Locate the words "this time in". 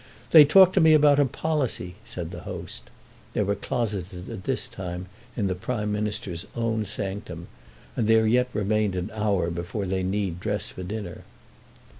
4.45-5.45